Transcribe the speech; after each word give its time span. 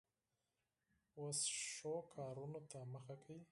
اوس 1.19 1.39
ښو 1.69 1.93
کارونو 2.13 2.59
ته 2.71 2.79
مخه 2.93 3.15
کوي. 3.23 3.41